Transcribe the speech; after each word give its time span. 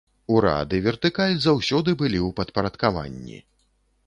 Урад 0.35 0.69
і 0.77 0.79
вертыкаль 0.87 1.37
заўсёды 1.45 1.95
былі 2.01 2.19
ў 2.27 2.29
падпарадкаванні. 2.41 3.37